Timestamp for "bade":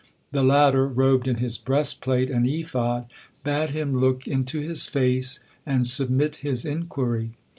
3.43-3.69